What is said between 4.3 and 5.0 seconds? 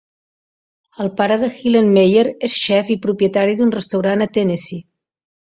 Tennessee.